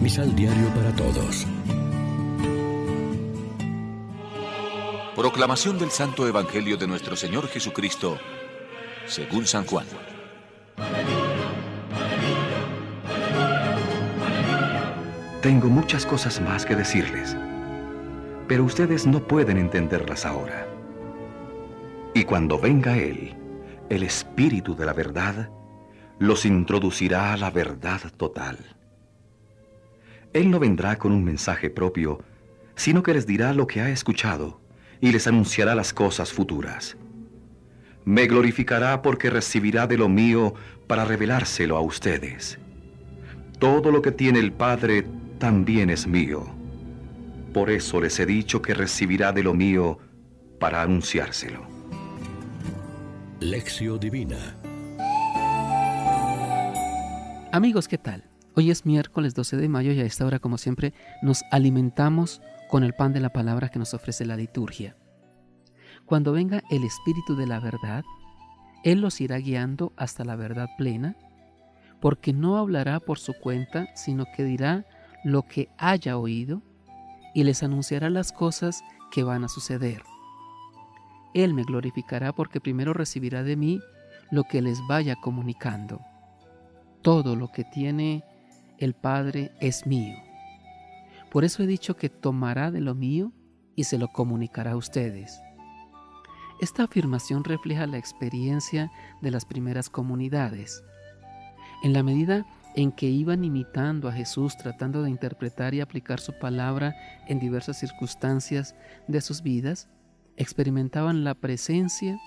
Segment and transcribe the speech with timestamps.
[0.00, 1.46] Misal Diario para Todos.
[5.14, 8.16] Proclamación del Santo Evangelio de nuestro Señor Jesucristo,
[9.06, 9.84] según San Juan.
[15.42, 17.36] Tengo muchas cosas más que decirles,
[18.48, 20.66] pero ustedes no pueden entenderlas ahora.
[22.14, 23.36] Y cuando venga Él,
[23.90, 25.50] el Espíritu de la verdad,
[26.18, 28.79] los introducirá a la verdad total.
[30.32, 32.22] Él no vendrá con un mensaje propio,
[32.76, 34.60] sino que les dirá lo que ha escuchado
[35.00, 36.96] y les anunciará las cosas futuras.
[38.04, 40.54] Me glorificará porque recibirá de lo mío
[40.86, 42.58] para revelárselo a ustedes.
[43.58, 45.04] Todo lo que tiene el Padre
[45.38, 46.46] también es mío.
[47.52, 49.98] Por eso les he dicho que recibirá de lo mío
[50.60, 51.66] para anunciárselo.
[53.40, 54.54] Lección Divina
[57.52, 58.29] Amigos, ¿qué tal?
[58.56, 62.82] Hoy es miércoles 12 de mayo y a esta hora, como siempre, nos alimentamos con
[62.82, 64.96] el pan de la palabra que nos ofrece la liturgia.
[66.04, 68.02] Cuando venga el Espíritu de la verdad,
[68.82, 71.16] Él los irá guiando hasta la verdad plena,
[72.00, 74.84] porque no hablará por su cuenta, sino que dirá
[75.22, 76.60] lo que haya oído
[77.34, 80.02] y les anunciará las cosas que van a suceder.
[81.34, 83.80] Él me glorificará porque primero recibirá de mí
[84.32, 86.00] lo que les vaya comunicando.
[87.02, 88.24] Todo lo que tiene
[88.80, 90.16] el Padre es mío.
[91.30, 93.32] Por eso he dicho que tomará de lo mío
[93.76, 95.40] y se lo comunicará a ustedes.
[96.60, 98.90] Esta afirmación refleja la experiencia
[99.22, 100.82] de las primeras comunidades.
[101.82, 106.38] En la medida en que iban imitando a Jesús, tratando de interpretar y aplicar su
[106.38, 106.94] palabra
[107.28, 108.74] en diversas circunstancias
[109.08, 109.88] de sus vidas,
[110.36, 112.18] experimentaban la presencia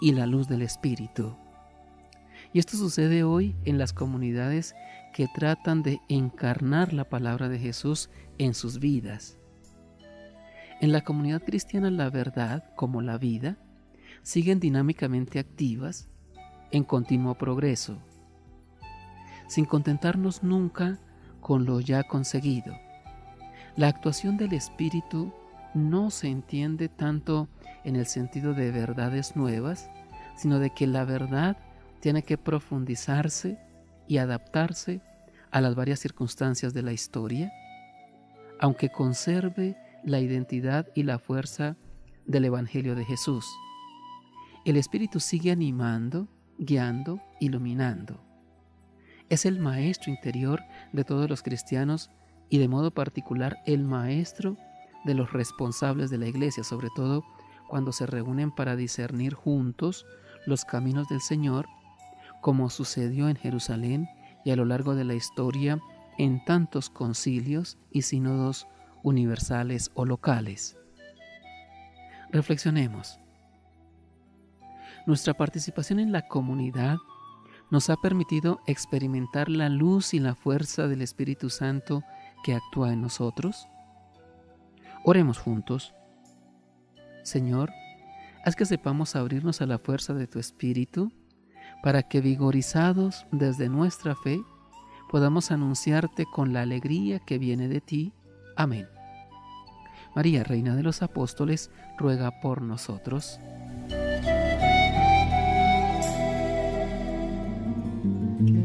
[0.00, 1.36] y la luz del Espíritu.
[2.54, 4.76] Y esto sucede hoy en las comunidades
[5.12, 9.36] que tratan de encarnar la palabra de Jesús en sus vidas.
[10.80, 13.56] En la comunidad cristiana la verdad, como la vida,
[14.22, 16.08] siguen dinámicamente activas
[16.70, 17.98] en continuo progreso,
[19.48, 21.00] sin contentarnos nunca
[21.40, 22.72] con lo ya conseguido.
[23.74, 25.32] La actuación del Espíritu
[25.74, 27.48] no se entiende tanto
[27.82, 29.90] en el sentido de verdades nuevas,
[30.36, 31.56] sino de que la verdad
[32.04, 33.58] tiene que profundizarse
[34.06, 35.00] y adaptarse
[35.50, 37.50] a las varias circunstancias de la historia,
[38.60, 41.78] aunque conserve la identidad y la fuerza
[42.26, 43.46] del Evangelio de Jesús.
[44.66, 46.28] El Espíritu sigue animando,
[46.58, 48.22] guiando, iluminando.
[49.30, 50.60] Es el maestro interior
[50.92, 52.10] de todos los cristianos
[52.50, 54.58] y de modo particular el maestro
[55.06, 57.24] de los responsables de la iglesia, sobre todo
[57.66, 60.04] cuando se reúnen para discernir juntos
[60.44, 61.66] los caminos del Señor
[62.44, 64.06] como sucedió en Jerusalén
[64.44, 65.80] y a lo largo de la historia
[66.18, 68.68] en tantos concilios y sínodos
[69.02, 70.76] universales o locales.
[72.30, 73.18] Reflexionemos.
[75.06, 76.98] Nuestra participación en la comunidad
[77.70, 82.02] nos ha permitido experimentar la luz y la fuerza del Espíritu Santo
[82.44, 83.68] que actúa en nosotros.
[85.02, 85.94] Oremos juntos.
[87.22, 87.70] Señor,
[88.44, 91.10] haz que sepamos abrirnos a la fuerza de tu Espíritu
[91.82, 94.40] para que vigorizados desde nuestra fe
[95.10, 98.12] podamos anunciarte con la alegría que viene de ti.
[98.56, 98.86] Amén.
[100.14, 103.38] María, Reina de los Apóstoles, ruega por nosotros.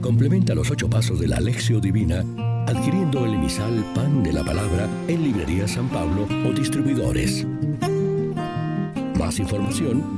[0.00, 2.24] Complementa los ocho pasos de la Alexio Divina
[2.68, 7.46] adquiriendo el emisal Pan de la Palabra en Librería San Pablo o distribuidores.
[9.18, 10.17] Más información